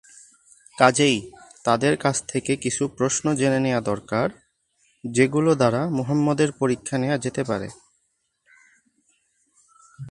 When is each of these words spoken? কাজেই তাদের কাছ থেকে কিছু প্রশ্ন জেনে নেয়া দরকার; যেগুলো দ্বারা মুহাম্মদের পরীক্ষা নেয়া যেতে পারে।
কাজেই 0.77 1.17
তাদের 1.65 1.93
কাছ 1.97 2.15
থেকে 2.27 2.53
কিছু 2.55 2.83
প্রশ্ন 2.97 3.25
জেনে 3.33 3.59
নেয়া 3.59 3.81
দরকার; 3.81 4.27
যেগুলো 5.03 5.51
দ্বারা 5.55 5.81
মুহাম্মদের 5.89 6.49
পরীক্ষা 6.51 6.95
নেয়া 6.97 7.17
যেতে 7.17 7.41
পারে। 7.43 7.67